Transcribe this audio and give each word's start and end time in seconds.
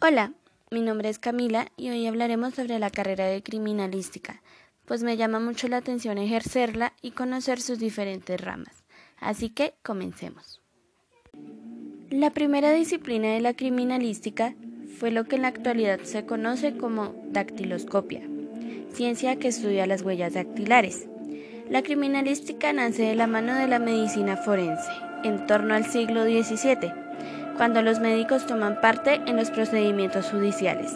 Hola, 0.00 0.32
mi 0.70 0.80
nombre 0.80 1.08
es 1.08 1.18
Camila 1.18 1.72
y 1.76 1.90
hoy 1.90 2.06
hablaremos 2.06 2.54
sobre 2.54 2.78
la 2.78 2.88
carrera 2.88 3.26
de 3.26 3.42
criminalística, 3.42 4.42
pues 4.84 5.02
me 5.02 5.16
llama 5.16 5.40
mucho 5.40 5.66
la 5.66 5.78
atención 5.78 6.18
ejercerla 6.18 6.92
y 7.02 7.10
conocer 7.10 7.60
sus 7.60 7.80
diferentes 7.80 8.40
ramas. 8.40 8.84
Así 9.18 9.50
que 9.50 9.74
comencemos. 9.82 10.62
La 12.10 12.30
primera 12.30 12.70
disciplina 12.70 13.32
de 13.32 13.40
la 13.40 13.54
criminalística 13.54 14.54
fue 15.00 15.10
lo 15.10 15.24
que 15.24 15.34
en 15.34 15.42
la 15.42 15.48
actualidad 15.48 15.98
se 16.04 16.24
conoce 16.24 16.76
como 16.76 17.16
dactiloscopia, 17.32 18.22
ciencia 18.92 19.36
que 19.40 19.48
estudia 19.48 19.88
las 19.88 20.02
huellas 20.02 20.34
dactilares. 20.34 21.08
La 21.68 21.82
criminalística 21.82 22.72
nace 22.72 23.02
de 23.02 23.16
la 23.16 23.26
mano 23.26 23.56
de 23.56 23.66
la 23.66 23.80
medicina 23.80 24.36
forense, 24.36 24.92
en 25.24 25.44
torno 25.48 25.74
al 25.74 25.86
siglo 25.86 26.22
XVII 26.22 27.07
cuando 27.58 27.82
los 27.82 27.98
médicos 27.98 28.46
toman 28.46 28.80
parte 28.80 29.16
en 29.26 29.36
los 29.36 29.50
procedimientos 29.50 30.30
judiciales. 30.30 30.94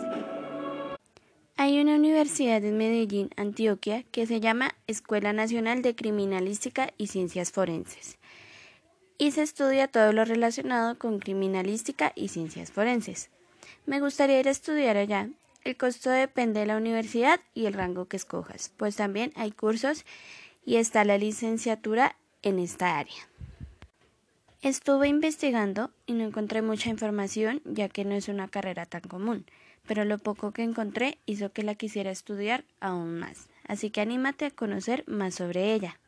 Hay 1.57 1.81
una 1.81 1.97
universidad 1.97 2.65
en 2.65 2.79
Medellín, 2.79 3.31
Antioquia, 3.37 4.05
que 4.05 4.27
se 4.27 4.41
llama 4.41 4.75
Escuela 4.87 5.33
Nacional 5.33 5.83
de 5.83 5.95
Criminalística 5.95 6.93
y 6.97 7.09
Ciencias 7.09 7.51
Forenses, 7.51 8.17
y 9.19 9.33
se 9.33 9.43
estudia 9.43 9.89
todo 9.89 10.13
lo 10.13 10.25
relacionado 10.25 10.97
con 10.99 11.19
criminalística 11.19 12.13
y 12.17 12.29
ciencias 12.29 12.73
forenses. 12.73 13.31
Me 13.87 14.01
gustaría 14.01 14.41
ir 14.41 14.49
a 14.49 14.53
estudiar 14.53 14.97
allá. 14.97 15.29
El 15.65 15.77
costo 15.77 16.11
depende 16.11 16.61
de 16.61 16.67
la 16.67 16.77
universidad 16.77 17.41
y 17.55 17.67
el 17.67 17.75
rango 17.75 18.07
que 18.07 18.17
escojas, 18.17 18.73
pues 18.77 18.97
también 18.97 19.33
hay 19.37 19.53
cursos 19.53 20.05
y 20.65 20.77
está 20.77 21.05
la 21.05 21.19
licenciatura 21.19 22.17
en 22.43 22.59
esta 22.59 22.99
área. 22.99 23.29
Estuve 24.63 25.09
investigando 25.09 25.91
y 26.07 26.13
no 26.13 26.23
encontré 26.23 26.63
mucha 26.63 26.89
información 26.89 27.61
ya 27.65 27.89
que 27.89 28.05
no 28.05 28.15
es 28.15 28.29
una 28.29 28.47
carrera 28.47 28.87
tan 28.87 29.01
común, 29.01 29.45
pero 29.89 30.05
lo 30.05 30.19
poco 30.19 30.53
que 30.53 30.63
encontré 30.63 31.19
hizo 31.27 31.51
que 31.51 31.65
la 31.65 31.75
quisiera 31.75 32.13
estudiar 32.13 32.65
aún 32.79 33.19
más, 33.19 33.49
así 33.67 33.91
que 33.91 34.01
anímate 34.01 34.45
a 34.45 34.51
conocer 34.53 35.03
más 35.09 35.35
sobre 35.35 35.75
ella. 35.75 35.99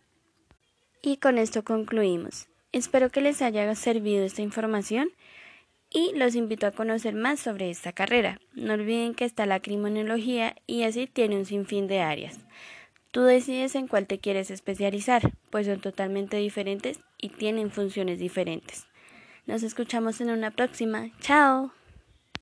Y 1.03 1.17
con 1.17 1.39
esto 1.39 1.65
concluimos. 1.65 2.47
Espero 2.70 3.11
que 3.11 3.23
les 3.23 3.43
haya 3.43 3.75
servido 3.75 4.25
esta 4.25 4.43
información 4.43 5.11
y 5.91 6.12
los 6.15 6.37
invito 6.37 6.69
a 6.69 6.73
conocer 6.73 7.17
más 7.17 7.41
sobre 7.41 7.71
esta 7.71 7.93
carrera. 7.93 8.39
No 8.53 8.75
olviden 8.75 9.17
que 9.17 9.25
está 9.25 9.47
la 9.47 9.59
criminología 9.59 10.55
y 10.69 10.84
así 10.84 11.09
tiene 11.09 11.37
un 11.39 11.45
sinfín 11.45 11.89
de 11.89 12.03
áreas. 12.03 12.39
Tú 13.15 13.23
decides 13.23 13.77
en 13.77 13.87
cuál 13.87 14.09
te 14.09 14.19
quieres 14.19 14.51
especializar, 14.51 15.34
pues 15.51 15.69
son 15.69 15.81
totalmente 15.81 16.37
diferentes 16.39 16.98
y 17.17 17.29
tienen 17.29 17.71
funciones 17.71 18.19
diferentes. 18.19 18.89
Nos 19.47 19.62
escuchamos 19.62 20.21
en 20.21 20.31
una 20.31 20.51
próxima. 20.51 21.12
¡Chao! 21.21 21.71